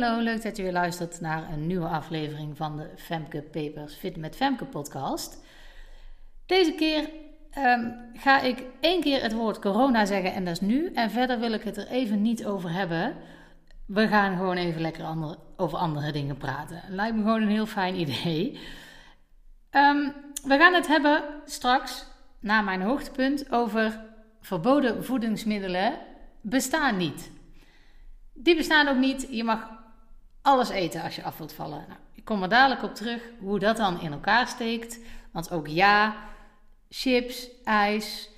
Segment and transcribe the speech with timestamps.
[0.00, 4.16] Hallo, leuk dat je weer luistert naar een nieuwe aflevering van de Femke Papers Fit
[4.16, 5.44] met Femke podcast.
[6.46, 7.10] Deze keer
[7.50, 10.92] ehm, ga ik één keer het woord corona zeggen en dat is nu.
[10.94, 13.14] En verder wil ik het er even niet over hebben.
[13.86, 15.04] We gaan gewoon even lekker
[15.56, 16.82] over andere dingen praten.
[16.88, 18.58] Lijkt me gewoon een heel fijn idee.
[19.70, 20.08] Ehm,
[20.42, 22.06] we gaan het hebben straks,
[22.40, 24.00] na mijn hoogtepunt, over
[24.40, 25.92] verboden voedingsmiddelen
[26.40, 27.30] bestaan niet.
[28.32, 29.26] Die bestaan ook niet.
[29.30, 29.75] Je mag
[30.46, 31.84] alles eten als je af wilt vallen.
[31.88, 34.98] Nou, ik kom er dadelijk op terug hoe dat dan in elkaar steekt.
[35.30, 36.16] Want ook ja,
[36.88, 38.30] chips, ijs,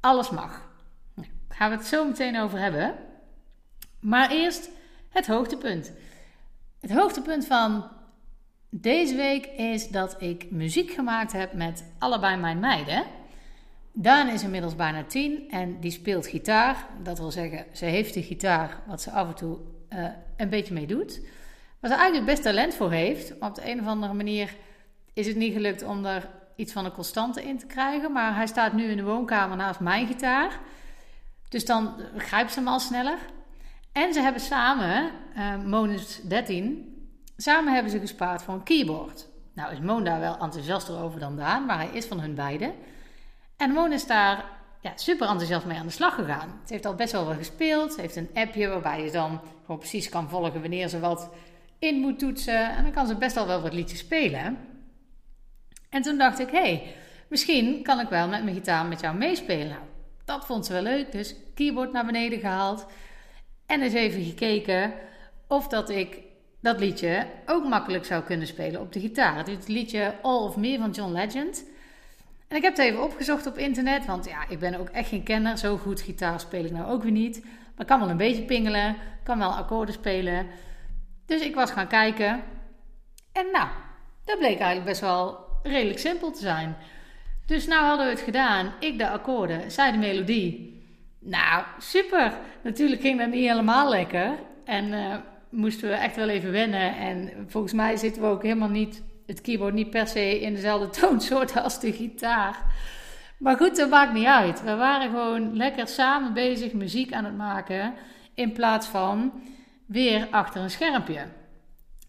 [0.00, 0.68] alles mag.
[1.14, 2.94] Nou, daar gaan we het zo meteen over hebben.
[4.00, 4.68] Maar eerst
[5.08, 5.92] het hoogtepunt.
[6.80, 7.88] Het hoogtepunt van
[8.70, 13.04] deze week is dat ik muziek gemaakt heb met allebei mijn meiden.
[13.92, 16.86] Daan is inmiddels bijna tien en die speelt gitaar.
[17.02, 19.58] Dat wil zeggen, ze heeft de gitaar wat ze af en toe
[19.90, 21.20] uh, een beetje mee doet.
[21.86, 23.32] Waar ze eigenlijk best talent voor heeft.
[23.40, 24.54] Op de een of andere manier
[25.12, 28.12] is het niet gelukt om er iets van een constante in te krijgen.
[28.12, 30.60] Maar hij staat nu in de woonkamer naast mijn gitaar.
[31.48, 33.18] Dus dan grijpt ze hem al sneller.
[33.92, 39.26] En ze hebben samen, uh, Moon is 13, samen hebben ze gespaard voor een keyboard.
[39.54, 42.74] Nou is Moon daar wel enthousiaster over dan Daan, maar hij is van hun beiden.
[43.56, 44.44] En Moon is daar
[44.80, 46.60] ja, super enthousiast mee aan de slag gegaan.
[46.64, 47.92] Ze heeft al best wel wat gespeeld.
[47.92, 51.30] Ze heeft een appje waarbij je dan gewoon precies kan volgen wanneer ze wat
[51.78, 52.70] in moet toetsen.
[52.76, 54.58] En dan kan ze best al wel wat liedjes spelen.
[55.88, 56.94] En toen dacht ik, hé, hey,
[57.28, 59.78] misschien kan ik wel met mijn gitaar met jou meespelen.
[60.24, 62.86] Dat vond ze wel leuk, dus keyboard naar beneden gehaald.
[63.66, 64.92] En eens even gekeken
[65.46, 66.18] of dat ik
[66.60, 69.36] dat liedje ook makkelijk zou kunnen spelen op de gitaar.
[69.36, 71.64] Het het liedje All of Me van John Legend.
[72.48, 75.22] En ik heb het even opgezocht op internet, want ja, ik ben ook echt geen
[75.22, 75.58] kenner.
[75.58, 77.40] Zo goed gitaar speel ik nou ook weer niet.
[77.44, 80.46] Maar ik kan wel een beetje pingelen, kan wel akkoorden spelen.
[81.26, 82.42] Dus ik was gaan kijken.
[83.32, 83.68] En nou,
[84.24, 86.76] dat bleek eigenlijk best wel redelijk simpel te zijn.
[87.46, 88.72] Dus nou hadden we het gedaan.
[88.80, 90.82] Ik de akkoorden, zij de melodie.
[91.20, 92.32] Nou, super.
[92.62, 94.38] Natuurlijk ging dat niet helemaal lekker.
[94.64, 95.14] En uh,
[95.50, 96.96] moesten we echt wel even wennen.
[96.96, 100.90] En volgens mij zitten we ook helemaal niet het keyboard niet per se in dezelfde
[101.00, 102.56] toonsoort als de gitaar.
[103.38, 104.62] Maar goed, dat maakt niet uit.
[104.62, 107.94] We waren gewoon lekker samen bezig muziek aan het maken.
[108.34, 109.32] In plaats van
[109.86, 111.26] weer achter een schermpje.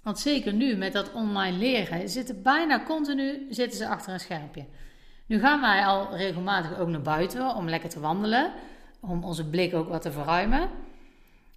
[0.04, 4.66] Want zeker nu met dat online leren zitten bijna continu zitten ze achter een schermpje.
[5.26, 8.52] Nu gaan wij al regelmatig ook naar buiten om lekker te wandelen.
[9.00, 10.70] Om onze blik ook wat te verruimen.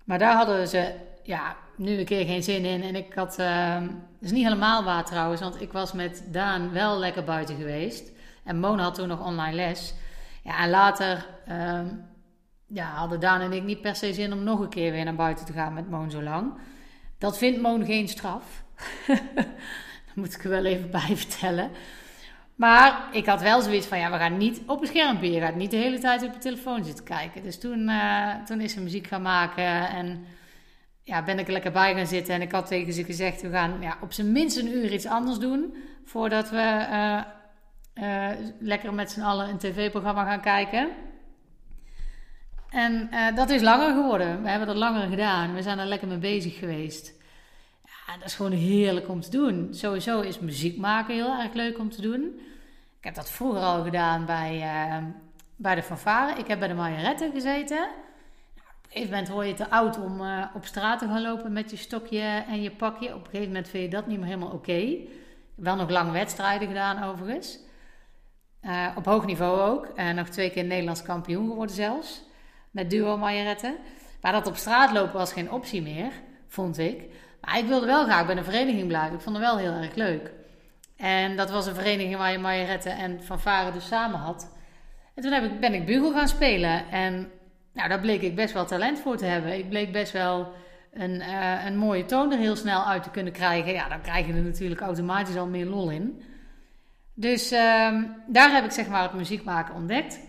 [0.04, 2.82] Maar daar hadden ze ja, nu een keer geen zin in.
[2.82, 3.82] En ik had, uh,
[4.20, 8.10] is niet helemaal waar trouwens, want ik was met Daan wel lekker buiten geweest.
[8.44, 9.94] En Mona had toen nog online les.
[10.42, 11.80] Ja, en later uh,
[12.72, 15.14] ja, hadden Daan en ik niet per se zin om nog een keer weer naar
[15.14, 16.52] buiten te gaan met Moon zo lang.
[17.18, 18.64] Dat vindt Moon geen straf.
[20.06, 21.70] Daar moet ik er wel even bij vertellen.
[22.54, 25.30] Maar ik had wel zoiets van, ja, we gaan niet op een schermpje.
[25.30, 27.42] Je gaat niet de hele tijd op je telefoon zitten kijken.
[27.42, 30.24] Dus toen, uh, toen is ze muziek gaan maken en
[31.02, 32.34] ja, ben ik er lekker bij gaan zitten.
[32.34, 35.06] En ik had tegen ze gezegd, we gaan ja, op zijn minst een uur iets
[35.06, 35.74] anders doen.
[36.04, 37.22] Voordat we uh,
[37.94, 40.88] uh, lekker met z'n allen een tv-programma gaan kijken.
[42.70, 44.42] En uh, dat is langer geworden.
[44.42, 45.54] We hebben dat langer gedaan.
[45.54, 47.12] We zijn er lekker mee bezig geweest.
[47.84, 49.68] Ja, dat is gewoon heerlijk om te doen.
[49.70, 52.40] Sowieso is muziek maken heel erg leuk om te doen.
[52.98, 54.64] Ik heb dat vroeger al gedaan bij,
[55.56, 56.38] bij de fanfare.
[56.38, 57.88] Ik heb bij de Marioretten gezeten
[58.90, 61.70] een gegeven moment word je te oud om uh, op straat te gaan lopen met
[61.70, 63.14] je stokje en je pakje.
[63.14, 64.96] Op een gegeven moment vind je dat niet meer helemaal oké.
[65.54, 67.58] Wel nog lang wedstrijden gedaan overigens.
[68.96, 69.96] Op hoog niveau ook.
[70.14, 72.22] Nog twee keer Nederlands kampioen geworden zelfs.
[72.70, 73.76] Met duo majoretten.
[74.20, 76.12] Maar dat op straat lopen was geen optie meer,
[76.48, 77.02] vond ik.
[77.40, 79.14] Maar ik wilde wel graag bij een vereniging blijven.
[79.14, 80.32] Ik vond het wel heel erg leuk.
[80.96, 84.56] En dat was een vereniging waar je majoretten en fanfare dus samen had.
[85.14, 86.88] En toen heb ik, ben ik bugel gaan spelen.
[86.90, 87.30] En
[87.72, 89.58] nou, daar bleek ik best wel talent voor te hebben.
[89.58, 90.52] Ik bleek best wel
[90.92, 93.72] een, uh, een mooie toon er heel snel uit te kunnen krijgen.
[93.72, 96.22] Ja, dan krijg je er natuurlijk automatisch al meer lol in.
[97.14, 97.58] Dus uh,
[98.26, 100.20] daar heb ik zeg maar het muziek maken ontdekt.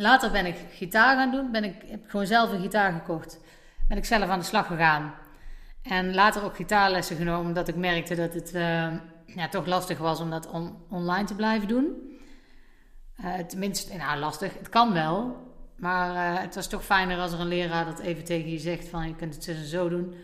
[0.00, 1.50] Later ben ik gitaar gaan doen.
[1.50, 3.40] Ben ik, heb gewoon zelf een gitaar gekocht.
[3.88, 5.14] Ben ik zelf aan de slag gegaan.
[5.82, 8.92] En later ook gitaarlessen genomen, omdat ik merkte dat het uh,
[9.26, 12.18] ja, toch lastig was om dat on online te blijven doen.
[13.24, 15.36] Uh, tenminste, nou lastig, het kan wel.
[15.76, 18.88] Maar uh, het was toch fijner als er een leraar dat even tegen je zegt
[18.88, 20.14] van je kunt het zo en zo doen.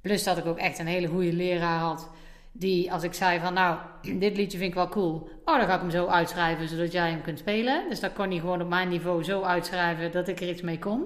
[0.00, 2.10] Plus dat ik ook echt een hele goede leraar had.
[2.52, 3.78] Die als ik zei van nou,
[4.18, 5.28] dit liedje vind ik wel cool.
[5.44, 7.88] Oh, dan ga ik hem zo uitschrijven zodat jij hem kunt spelen.
[7.88, 10.78] Dus dat kon hij gewoon op mijn niveau zo uitschrijven dat ik er iets mee
[10.78, 11.04] kon.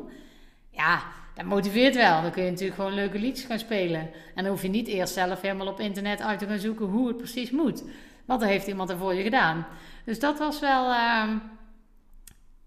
[0.71, 1.03] Ja,
[1.35, 2.23] dat motiveert wel.
[2.23, 4.01] Dan kun je natuurlijk gewoon leuke liedjes gaan spelen.
[4.35, 7.09] En dan hoef je niet eerst zelf helemaal op internet uit te gaan zoeken hoe
[7.09, 7.85] het precies moet.
[8.25, 9.67] Want dan heeft iemand er voor je gedaan.
[10.05, 11.39] Dus dat was wel, ehm,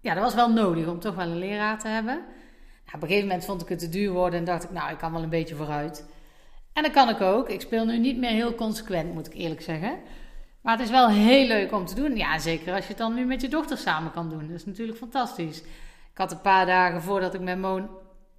[0.00, 2.14] ja, dat was wel nodig om toch wel een leraar te hebben.
[2.14, 4.90] Nou, op een gegeven moment vond ik het te duur worden en dacht ik, nou,
[4.90, 6.08] ik kan wel een beetje vooruit.
[6.78, 7.48] En dat kan ik ook.
[7.48, 9.98] Ik speel nu niet meer heel consequent, moet ik eerlijk zeggen.
[10.60, 12.16] Maar het is wel heel leuk om te doen.
[12.16, 14.46] Ja, zeker als je het dan nu met je dochter samen kan doen.
[14.46, 15.58] Dat is natuurlijk fantastisch.
[16.12, 17.88] Ik had een paar dagen voordat ik met Moon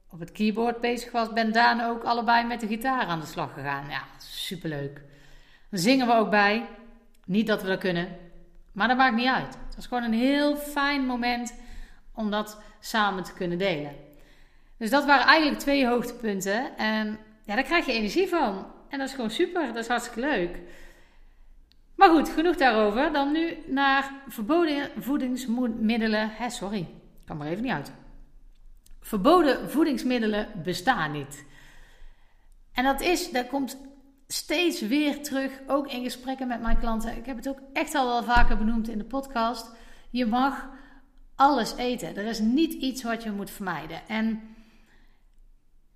[0.10, 3.54] op het keyboard bezig was, ben Daan ook allebei met de gitaar aan de slag
[3.54, 3.90] gegaan.
[3.90, 5.02] Ja, superleuk.
[5.70, 6.66] Dan zingen we ook bij.
[7.26, 8.18] Niet dat we dat kunnen,
[8.72, 9.58] maar dat maakt niet uit.
[9.66, 11.54] Het was gewoon een heel fijn moment
[12.14, 13.96] om dat samen te kunnen delen.
[14.78, 16.78] Dus dat waren eigenlijk twee hoogtepunten.
[16.78, 17.20] En
[17.50, 18.66] ja, daar krijg je energie van.
[18.90, 19.68] En dat is gewoon super.
[19.68, 20.60] Dat is hartstikke leuk.
[21.96, 23.14] Maar goed, genoeg daarover.
[23.14, 26.30] Dan nu naar verboden voedingsmiddelen.
[26.30, 26.88] Hè, sorry,
[27.26, 27.92] kan maar even niet uit.
[29.02, 31.46] Verboden voedingsmiddelen bestaan niet.
[32.74, 33.78] En dat is, dat komt
[34.28, 37.18] steeds weer terug, ook in gesprekken met mijn klanten.
[37.18, 39.72] Ik heb het ook echt al wel vaker benoemd in de podcast.
[40.10, 40.70] Je mag
[41.36, 42.16] alles eten.
[42.16, 44.08] Er is niet iets wat je moet vermijden.
[44.08, 44.42] En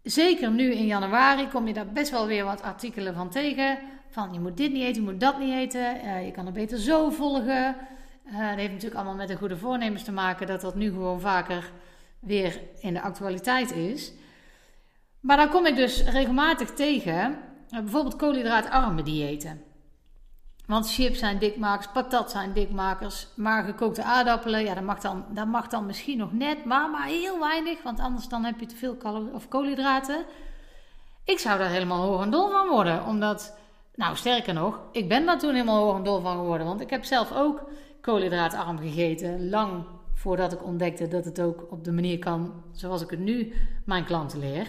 [0.04, 3.78] zeker nu in januari kom je daar best wel weer wat artikelen van tegen.
[4.10, 5.96] Van je moet dit niet eten, je moet dat niet eten.
[6.06, 7.76] Uh, je kan er beter zo volgen.
[8.26, 11.20] Uh, dat heeft natuurlijk allemaal met de goede voornemens te maken dat dat nu gewoon
[11.20, 11.72] vaker
[12.20, 14.14] weer in de actualiteit is.
[15.20, 17.38] Maar dan kom ik dus regelmatig tegen,
[17.70, 19.62] eh, bijvoorbeeld koolhydraatarme diëten.
[20.66, 25.48] Want chips zijn dikmakers, patat zijn dikmakers, maar gekookte aardappelen, ja, dat mag dan, dat
[25.48, 28.76] mag dan misschien nog net, maar, maar heel weinig, want anders dan heb je te
[28.76, 28.98] veel
[29.34, 30.26] of koolhydraten.
[31.24, 33.58] Ik zou daar helemaal hoog en dol van worden, omdat,
[33.96, 36.90] nou sterker nog, ik ben daar toen helemaal hoog en dol van geworden, want ik
[36.90, 37.70] heb zelf ook
[38.02, 43.10] koolhydraatarm gegeten, lang voordat ik ontdekte dat het ook op de manier kan zoals ik
[43.10, 43.54] het nu
[43.86, 44.68] mijn klanten leer.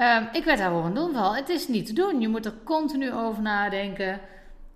[0.00, 1.34] Um, ik werd daar hoor en dol van.
[1.34, 2.20] Het is niet te doen.
[2.20, 4.20] Je moet er continu over nadenken.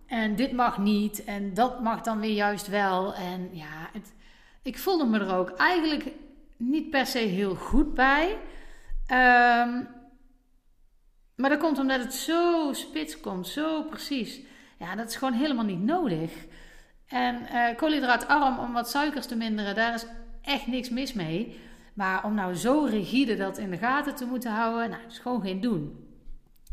[0.09, 1.25] En dit mag niet.
[1.25, 3.15] En dat mag dan weer juist wel.
[3.15, 4.15] En ja, het,
[4.63, 6.13] ik voelde me er ook eigenlijk
[6.57, 8.39] niet per se heel goed bij.
[9.11, 9.89] Um,
[11.37, 14.41] maar dat komt omdat het zo spits komt, zo precies.
[14.79, 16.33] Ja, dat is gewoon helemaal niet nodig.
[17.07, 20.07] En uh, koolhydraatarm om wat suikers te minderen, daar is
[20.43, 21.61] echt niks mis mee.
[21.95, 25.43] Maar om nou zo rigide dat in de gaten te moeten houden, nou, is gewoon
[25.43, 26.08] geen doen.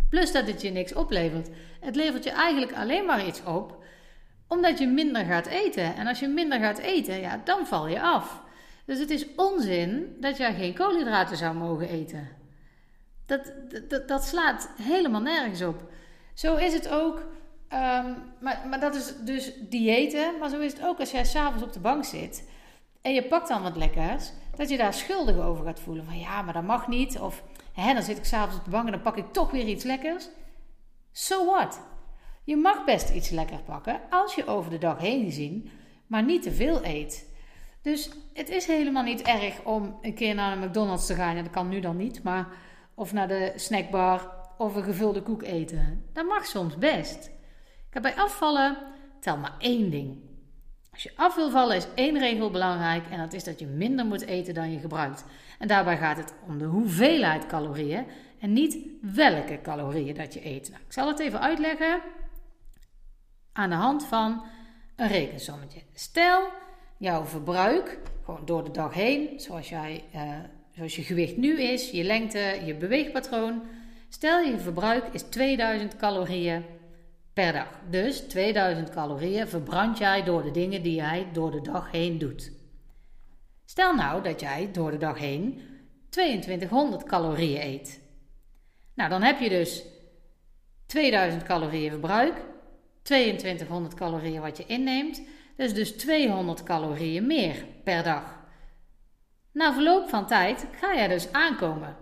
[0.10, 1.50] Plus dat het je niks oplevert.
[1.80, 3.84] Het levert je eigenlijk alleen maar iets op,
[4.48, 5.96] omdat je minder gaat eten.
[5.96, 8.42] En als je minder gaat eten, ja, dan val je af.
[8.86, 12.30] Dus het is onzin dat jij geen koolhydraten zou mogen eten.
[13.25, 13.54] Dat,
[13.88, 15.84] dat, dat slaat helemaal nergens op.
[16.34, 17.25] Zo is het ook
[17.68, 20.34] Ehm, maar, maar dat is dus diëten.
[20.40, 22.50] Maar zo is het ook als jij s'avonds op de bank zit
[23.01, 26.06] en je pakt dan wat lekkers, dat je daar schuldig over gaat voelen.
[26.06, 27.19] Van ja, maar dat mag niet.
[27.19, 27.44] Of
[27.75, 29.83] hè, dan zit ik s'avonds op de bank en dan pak ik toch weer iets
[29.83, 30.30] lekkers.
[31.12, 31.81] So what?
[32.44, 35.69] Je mag best iets lekker pakken als je over de dag heen gezien,
[36.07, 37.33] maar niet te veel eet.
[37.81, 41.36] Dus het is helemaal niet erg om een keer naar de McDonald's te gaan.
[41.36, 42.48] Dat kan nu dan niet, maar
[42.94, 46.05] of naar de snackbar of een gevulde koek eten.
[46.13, 47.34] Dat mag soms best
[48.01, 48.77] bij afvallen
[49.20, 50.17] tel maar één ding.
[50.96, 54.06] Als je af wil vallen is één regel belangrijk en dat is dat je minder
[54.06, 55.25] moet eten dan je gebruikt.
[55.60, 58.06] En daarbij gaat het om de hoeveelheid calorieën
[58.40, 60.70] en niet welke calorieën dat je eet.
[60.70, 62.02] Nou, ik zal het even uitleggen
[63.54, 64.44] aan de hand van
[64.96, 65.82] een rekensommetje.
[65.94, 66.48] Stel,
[66.98, 70.22] jouw verbruik, gewoon door de dag heen, zoals, jij, uh,
[70.75, 73.62] zoals je gewicht nu is, je lengte, je beweegpatroon.
[74.10, 76.66] Stel, je verbruik is 2000 calorieën
[77.36, 77.68] per dag.
[77.89, 82.51] Dus 2000 calorieën verbrand jij door de dingen die jij door de dag heen doet.
[83.65, 85.62] Stel nou dat jij door de dag heen
[86.10, 88.01] 2200 calorieën eet.
[88.94, 89.84] Nou, dan heb je dus
[90.86, 92.46] 2000 calorieën verbruik,
[93.01, 95.22] 2200 calorieën wat je inneemt,
[95.58, 98.44] dus dus 200 calorieën meer per dag.
[99.51, 101.96] Na verloop van tijd ga jij dus aankomen.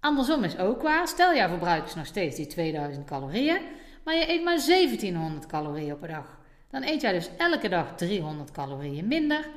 [0.00, 3.60] Andersom is ook waar, stel jouw verbruik is nog steeds die 2000 calorieën,
[4.08, 6.38] maar je eet maar 1700 calorieën per dag.
[6.70, 9.48] Dan eet jij dus elke dag 300 calorieën minder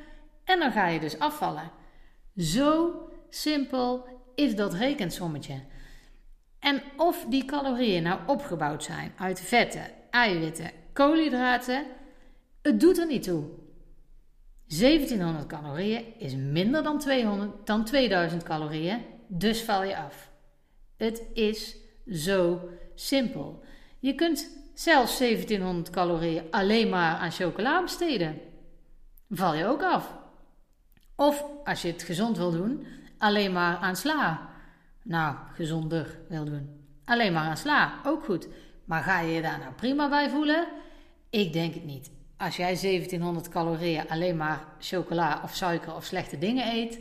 [0.44, 1.72] en dan ga je dus afvallen.
[2.36, 2.94] Zo
[3.30, 5.62] simpel is dat rekensommetje.
[6.60, 11.86] En of die calorieën nou opgebouwd zijn uit vetten, eiwitten, koolhydraten,
[12.62, 13.44] het doet er niet toe.
[14.80, 20.32] 1700 calorieën is minder dan, 200, dan 2000 calorieën, dus val je af.
[20.98, 21.76] Het is
[22.08, 23.64] zo simpel.
[24.02, 28.40] Je kunt zelfs 1700 calorieën alleen maar aan chocola besteden.
[29.30, 30.14] Val je ook af.
[31.16, 32.86] Of als je het gezond wil doen,
[33.18, 34.50] alleen maar aan sla,
[35.04, 36.70] nou, gezonder wil doen.
[37.06, 38.48] Alleen maar aan sla, ook goed.
[38.86, 40.68] Maar ga je je daar nou prima bij voelen?
[41.30, 42.12] Ik denk het niet.
[42.38, 47.00] Als jij 1700 calorieën alleen maar chocola of suiker of slechte dingen eet,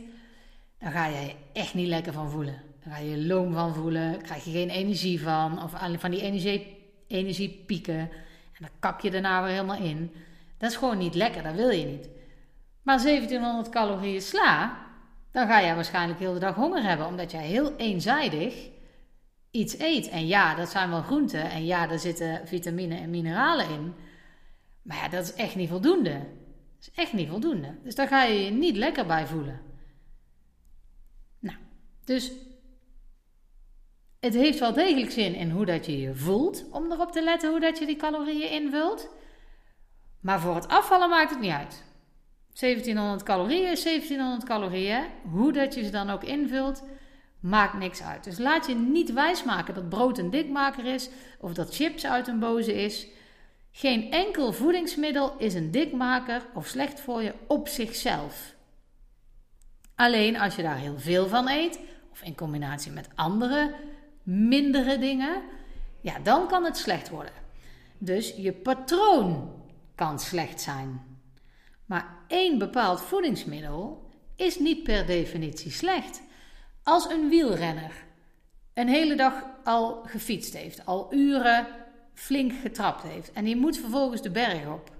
[0.79, 2.61] dan ga je je echt niet lekker van voelen.
[2.83, 6.21] Dan ga je je loom van voelen, krijg je geen energie van, of van die
[6.21, 6.80] energie,
[7.11, 7.99] energiepieken.
[8.53, 10.11] En dan kak je daarna weer helemaal in.
[10.57, 12.09] Dat is gewoon niet lekker, dat wil je niet.
[12.81, 14.77] Maar 1700 calorieën sla,
[15.31, 18.69] dan ga je waarschijnlijk heel de dag honger hebben, omdat jij heel eenzijdig
[19.51, 20.09] iets eet.
[20.09, 23.93] En ja, dat zijn wel groenten en ja, daar zitten vitamine en mineralen in.
[24.81, 26.11] Maar ja, dat is echt niet voldoende.
[26.11, 27.75] Dat is echt niet voldoende.
[27.83, 29.61] Dus daar ga je je niet lekker bij voelen.
[31.39, 31.57] Nou,
[32.03, 32.31] dus
[34.21, 37.49] het heeft wel degelijk zin in hoe dat je je voelt om erop te letten
[37.49, 39.09] hoe dat je die calorieën invult.
[40.19, 41.83] Maar voor het afvallen maakt het niet uit.
[42.59, 45.03] 1700 calorieën is 1700 calorieën.
[45.31, 46.83] Hoe dat je ze dan ook invult,
[47.39, 48.23] maakt niks uit.
[48.23, 51.09] Dus laat je niet wijsmaken dat brood een dikmaker is
[51.39, 53.07] of dat chips uit een boze is.
[53.71, 58.55] Geen enkel voedingsmiddel is een dikmaker of slecht voor je op zichzelf.
[59.95, 61.79] Alleen als je daar heel veel van eet,
[62.11, 63.73] of in combinatie met andere
[64.23, 65.41] mindere dingen,
[66.01, 67.33] ja, dan kan het slecht worden.
[67.97, 69.53] Dus je patroon
[69.95, 71.01] kan slecht zijn.
[71.85, 76.21] Maar één bepaald voedingsmiddel is niet per definitie slecht.
[76.83, 77.91] Als een wielrenner
[78.73, 81.67] een hele dag al gefietst heeft, al uren
[82.13, 84.91] flink getrapt heeft en die moet vervolgens de berg op,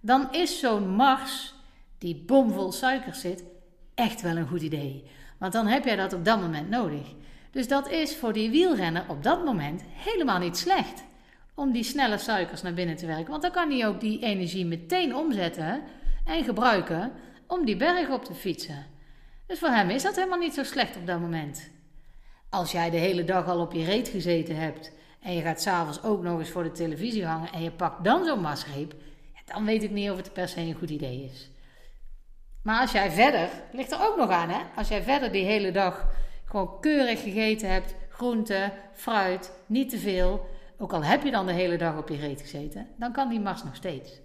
[0.00, 1.54] dan is zo'n mars
[1.98, 3.44] die bomvol suiker zit
[3.94, 5.04] echt wel een goed idee.
[5.38, 7.14] Want dan heb jij dat op dat moment nodig.
[7.50, 11.04] Dus dat is voor die wielrenner op dat moment helemaal niet slecht
[11.54, 13.30] om die snelle suikers naar binnen te werken.
[13.30, 15.82] Want dan kan hij ook die energie meteen omzetten
[16.24, 17.12] en gebruiken
[17.46, 18.86] om die berg op te fietsen.
[19.46, 21.70] Dus voor hem is dat helemaal niet zo slecht op dat moment.
[22.48, 26.02] Als jij de hele dag al op je reet gezeten hebt en je gaat s'avonds
[26.02, 28.94] ook nog eens voor de televisie hangen en je pakt dan zo'n masreep,
[29.44, 31.50] dan weet ik niet of het per se een goed idee is.
[32.62, 35.70] Maar als jij verder, ligt er ook nog aan hè, als jij verder die hele
[35.70, 36.06] dag
[36.50, 40.46] gewoon keurig gegeten hebt, groente, fruit, niet te veel,
[40.78, 43.40] ook al heb je dan de hele dag op je reet gezeten, dan kan die
[43.40, 44.20] mars nog steeds.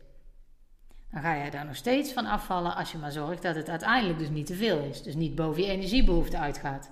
[1.11, 4.19] Dan ga jij daar nog steeds van afvallen als je maar zorgt dat het uiteindelijk
[4.19, 5.03] dus niet te veel is.
[5.03, 6.89] Dus niet boven je energiebehoefte uitgaat.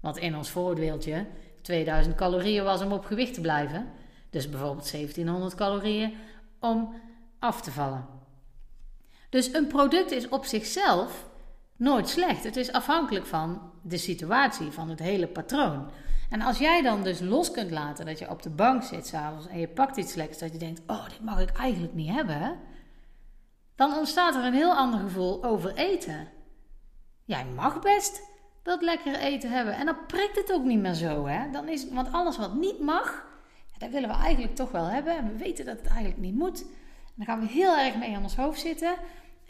[0.00, 1.26] Want in ons voorbeeldje,
[1.62, 3.90] 2000 calorieën was om op gewicht te blijven.
[4.30, 6.14] Dus bijvoorbeeld 1700 calorieën
[6.60, 6.94] om
[7.38, 8.06] af te vallen.
[9.28, 11.29] Dus een product is op zichzelf
[11.80, 12.44] nooit slecht.
[12.44, 15.90] Het is afhankelijk van de situatie, van het hele patroon.
[16.30, 19.48] En als jij dan dus los kunt laten dat je op de bank zit s'avonds
[19.48, 22.58] en je pakt iets lekkers dat je denkt: oh, dit mag ik eigenlijk niet hebben
[23.80, 26.28] dan ontstaat er een heel ander gevoel over eten.
[27.24, 28.22] Jij mag best
[28.62, 29.74] dat lekkere eten hebben.
[29.74, 31.26] En dan prikt het ook niet meer zo.
[31.26, 31.50] Hè?
[31.50, 33.26] Dan is, want alles wat niet mag,
[33.78, 35.16] dat willen we eigenlijk toch wel hebben.
[35.16, 36.60] En we weten dat het eigenlijk niet moet.
[36.60, 38.94] En dan gaan we heel erg mee aan ons hoofd zitten.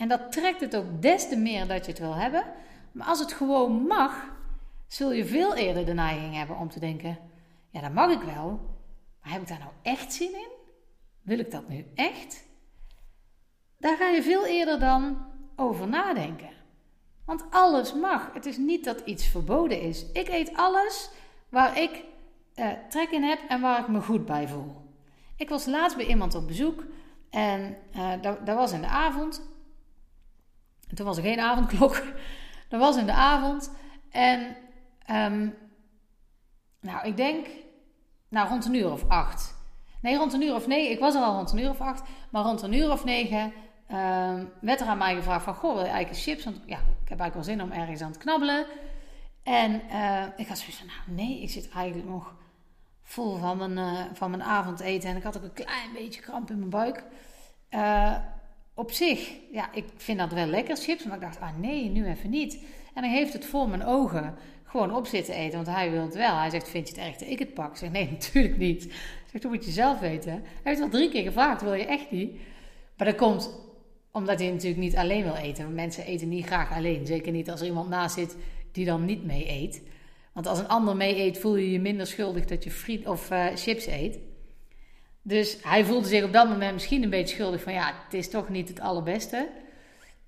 [0.00, 2.44] En dat trekt het ook des te meer dat je het wil hebben.
[2.92, 4.32] Maar als het gewoon mag,
[4.86, 7.18] zul je veel eerder de neiging hebben om te denken:
[7.70, 8.60] ja, dat mag ik wel.
[9.22, 10.48] Maar heb ik daar nou echt zin in?
[11.22, 12.46] Wil ik dat nu echt?
[13.78, 15.26] Daar ga je veel eerder dan
[15.56, 16.50] over nadenken.
[17.24, 18.30] Want alles mag.
[18.34, 20.12] Het is niet dat iets verboden is.
[20.12, 21.10] Ik eet alles
[21.48, 22.04] waar ik
[22.54, 24.76] eh, trek in heb en waar ik me goed bij voel.
[25.36, 26.84] Ik was laatst bij iemand op bezoek
[27.30, 29.49] en uh, dat, dat, was in de avond.
[30.90, 32.02] En toen was er geen avondklok.
[32.68, 33.72] Dat was in de avond.
[34.10, 34.56] En
[35.10, 35.54] um,
[36.80, 37.46] nou, ik denk
[38.28, 39.58] nou, rond een uur of acht.
[40.00, 40.90] Nee, rond een uur of negen.
[40.90, 42.02] Ik was er al rond een uur of acht.
[42.30, 43.52] Maar rond een uur of negen
[43.90, 46.44] uh, werd er aan mij gevraagd van, goh, wil je eigenlijk chips?
[46.44, 48.66] Want ja, ik heb eigenlijk wel zin om ergens aan te knabbelen.
[49.42, 52.34] En uh, ik had zoiets van, nou nee, ik zit eigenlijk nog
[53.02, 55.10] vol van mijn, uh, van mijn avondeten.
[55.10, 57.04] En ik had ook een klein beetje kramp in mijn buik.
[57.70, 58.16] Uh,
[58.80, 61.04] op zich, ja, ik vind dat wel lekker, chips.
[61.04, 62.64] Maar ik dacht, ah nee, nu even niet.
[62.94, 64.34] En hij heeft het voor mijn ogen
[64.64, 66.36] gewoon op zitten eten, want hij wil het wel.
[66.36, 67.70] Hij zegt, vind je het erg dat ik het pak?
[67.70, 68.84] Ik zeg, nee, natuurlijk niet.
[68.84, 68.92] Ik
[69.30, 70.32] zeg, dat moet je zelf weten.
[70.32, 72.32] Hij heeft al drie keer gevraagd, wil je echt niet?
[72.96, 73.50] Maar dat komt
[74.12, 75.74] omdat hij natuurlijk niet alleen wil eten.
[75.74, 77.06] Mensen eten niet graag alleen.
[77.06, 78.36] Zeker niet als er iemand naast zit
[78.72, 79.82] die dan niet mee eet.
[80.32, 83.30] Want als een ander mee eet, voel je je minder schuldig dat je friet of
[83.30, 84.18] uh, chips eet.
[85.22, 88.30] Dus hij voelde zich op dat moment misschien een beetje schuldig van ja, het is
[88.30, 89.48] toch niet het allerbeste.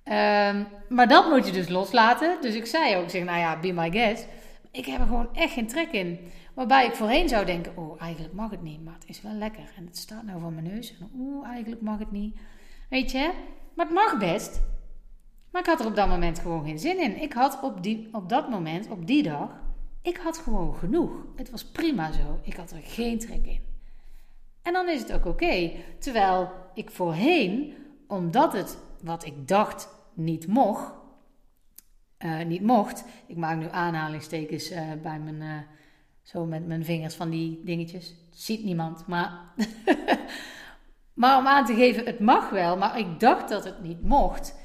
[0.03, 2.37] Um, maar dat moet je dus loslaten.
[2.41, 4.27] Dus ik zei ook, ik zeg, nou ja, be my guest.
[4.71, 6.19] Ik heb er gewoon echt geen trek in.
[6.53, 9.73] Waarbij ik voorheen zou denken, oh, eigenlijk mag het niet, maar het is wel lekker.
[9.77, 10.97] En het staat nou voor mijn neus.
[10.99, 12.37] En oeh, eigenlijk mag het niet.
[12.89, 13.31] Weet je,
[13.75, 14.61] maar het mag best.
[15.51, 17.21] Maar ik had er op dat moment gewoon geen zin in.
[17.21, 19.49] Ik had op, die, op dat moment, op die dag,
[20.01, 21.11] ik had gewoon genoeg.
[21.35, 22.39] Het was prima zo.
[22.43, 23.72] Ik had er geen trek in.
[24.63, 25.71] En dan is het ook oké.
[25.99, 27.73] Terwijl ik voorheen,
[28.07, 30.93] omdat het wat ik dacht niet mocht,
[32.19, 33.03] uh, niet mocht.
[33.27, 35.57] Ik maak nu aanhalingstekens uh, bij mijn, uh,
[36.21, 38.15] zo met mijn vingers van die dingetjes.
[38.31, 39.53] ziet niemand, maar,
[41.21, 44.55] maar om aan te geven, het mag wel, maar ik dacht dat het niet mocht.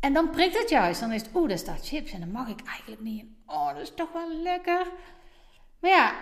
[0.00, 1.00] En dan prikt het juist.
[1.00, 3.24] Dan is het, oeh, daar staat chips en dan mag ik eigenlijk niet.
[3.46, 4.86] Oh, dat is toch wel lekker.
[5.80, 6.14] Maar ja,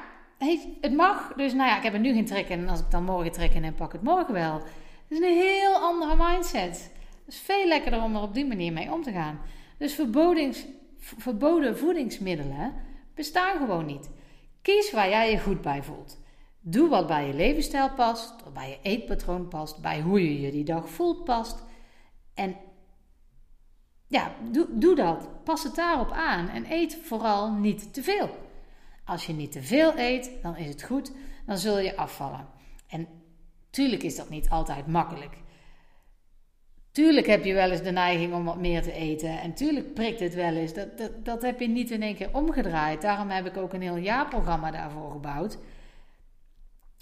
[0.81, 1.33] het mag.
[1.37, 2.59] Dus nou ja, ik heb er nu geen trek in.
[2.59, 4.55] En als ik dan morgen trek in, dan pak ik het morgen wel.
[4.55, 4.64] Het
[5.09, 6.90] is een heel andere mindset.
[7.25, 9.40] Het is veel lekkerder om er op die manier mee om te gaan.
[9.78, 10.00] Dus
[10.99, 12.75] verboden voedingsmiddelen
[13.14, 14.11] bestaan gewoon niet.
[14.62, 16.19] Kies waar jij je goed bij voelt.
[16.61, 20.50] Doe wat bij je levensstijl past, wat bij je eetpatroon past, bij hoe je je
[20.50, 21.64] die dag voelt past.
[22.35, 22.57] En
[24.07, 25.45] ja, doe, doe dat.
[25.45, 28.46] Pas het daarop aan en eet vooral niet te veel.
[29.07, 31.13] Als je niet te veel eet, dan is het goed,
[31.47, 32.47] dan zul je afvallen.
[32.89, 33.09] En
[33.71, 35.37] tuurlijk is dat niet altijd makkelijk.
[36.91, 39.41] Tuurlijk heb je wel eens de neiging om wat meer te eten.
[39.41, 40.73] En tuurlijk prikt het wel eens.
[40.73, 43.03] Dat, dat, dat heb je niet in één keer omgedraaid.
[43.03, 45.59] Daarom heb ik ook een heel jaarprogramma daarvoor gebouwd.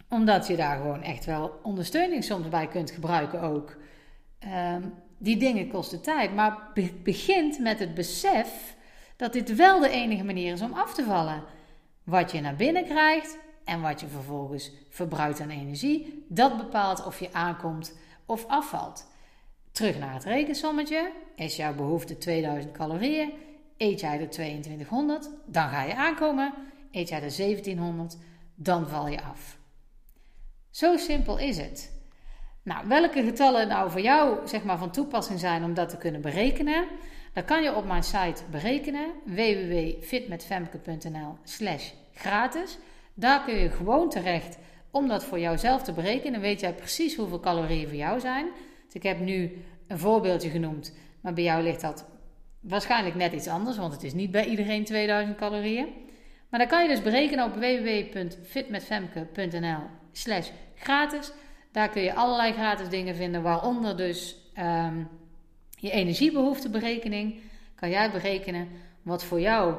[0.09, 3.77] Omdat je daar gewoon echt wel ondersteuning soms bij kunt gebruiken ook.
[4.39, 4.83] Ehm,
[5.19, 6.35] die dingen kosten tijd.
[6.35, 8.77] Maar be begint met het besef
[9.17, 11.43] dat dit wel de enige manier is om af te vallen.
[12.05, 17.21] Wat je naar binnen krijgt en wat je vervolgens verbruikt aan energie, dat bepaalt of
[17.21, 19.07] je aankomt of afvalt.
[19.73, 21.13] Terug naar het rekensommetje.
[21.37, 23.33] Is jouw behoefte 2000 calorieën?
[23.77, 25.31] Eet jij de 2200?
[25.47, 26.55] Dan ga je aankomen.
[26.91, 28.17] Eet jij de 1700?
[28.55, 29.59] Dan val je af.
[30.71, 31.93] Zo simpel is het.
[32.63, 36.21] Nou, welke getallen nou voor jou zeg maar, van toepassing zijn om dat te kunnen
[36.21, 36.87] berekenen,
[37.35, 42.79] dat kan je op mijn site berekenen: www.fitmetfemke.nl slash gratis.
[43.15, 44.59] Daar kun je gewoon terecht
[44.91, 46.41] om dat voor jouzelf te berekenen.
[46.41, 48.47] weet jij precies hoeveel calorieën voor jou zijn.
[48.85, 52.07] Dus ik heb nu een voorbeeldje genoemd, maar bij jou ligt dat
[52.61, 55.87] waarschijnlijk net iets anders, want het is niet bij iedereen 2000 calorieën.
[56.49, 59.81] Maar dan kan je dus berekenen op www.fitmetfemke.nl
[60.13, 61.33] slash gratis.
[61.73, 65.09] Daar kun je allerlei gratis dingen vinden, waaronder dus um,
[65.85, 67.35] je energiebehoefteberekening.
[67.75, 68.69] Kan jij berekenen
[69.03, 69.75] wat voor jou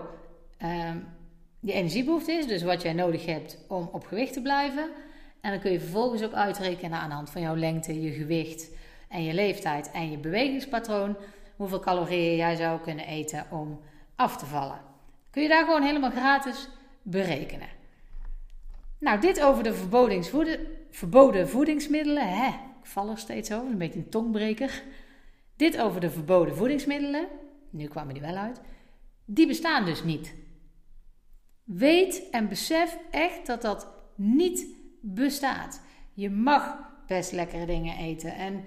[0.62, 1.08] um,
[1.60, 4.90] je energiebehoefte is, dus wat jij nodig hebt om op gewicht te blijven.
[5.42, 8.70] En dan kun je vervolgens ook uitrekenen aan de hand van jouw lengte, je gewicht
[9.10, 11.18] en je leeftijd en je bewegingspatroon
[11.56, 13.80] hoeveel calorieën jij zou kunnen eten om
[14.16, 14.80] af te vallen.
[15.30, 16.70] Kun je daar gewoon helemaal gratis
[17.02, 17.68] berekenen.
[19.00, 19.74] Nou, dit over de
[20.90, 22.28] verboden voedingsmiddelen.
[22.28, 24.84] Hè, ik val er steeds over, een beetje een tongbreker.
[25.56, 27.28] Dit over de verboden voedingsmiddelen.
[27.70, 28.62] Nu kwamen die wel uit.
[29.26, 30.34] Die bestaan dus niet.
[31.64, 34.68] Weet en besef echt dat dat niet
[35.02, 35.82] bestaat.
[36.14, 38.36] Je mag best lekkere dingen eten.
[38.36, 38.66] En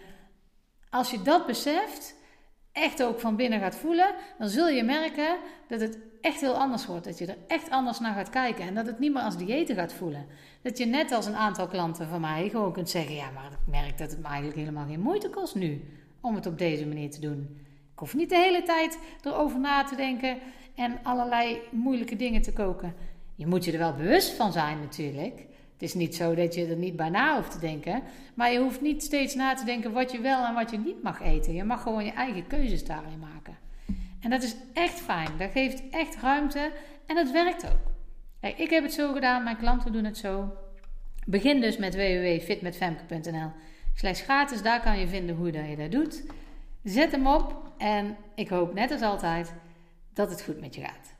[0.90, 2.14] als je dat beseft,
[2.72, 5.37] echt ook van binnen gaat voelen, dan zul je merken
[5.68, 7.05] dat het echt heel anders wordt.
[7.05, 9.77] Dat je er echt anders naar gaat kijken en dat het niet meer als diëten
[9.77, 10.27] gaat voelen.
[10.62, 13.66] Dat je net als een aantal klanten van mij gewoon kunt zeggen: Ja, maar ik
[13.66, 15.83] merk dat het me eigenlijk helemaal geen moeite kost nu
[16.29, 17.59] om het op deze manier te doen.
[17.93, 20.38] Ik hoef niet de hele tijd erover na te denken
[20.75, 22.95] en allerlei moeilijke dingen te koken.
[23.35, 25.38] Je moet je er wel bewust van zijn natuurlijk.
[25.73, 28.03] Het is niet zo dat je er niet bij na hoeft te denken.
[28.35, 31.03] Maar je hoeft niet steeds na te denken wat je wel en wat je niet
[31.03, 31.55] mag eten.
[31.55, 33.57] Je mag gewoon je eigen keuzes daarin maken.
[34.21, 35.31] En dat is echt fijn.
[35.38, 36.73] Dat geeft echt ruimte
[37.07, 37.93] en het werkt ook.
[38.41, 40.53] Kijk, ik heb het zo gedaan, mijn klanten doen het zo.
[41.27, 43.51] Begin dus met www.fitmetfemke.nl
[43.98, 44.62] slash gratis.
[44.62, 46.22] Daar kan je vinden hoe je dat doet.
[46.82, 49.52] Zet hem op en ik hoop net als altijd
[50.12, 51.16] dat het goed met je gaat.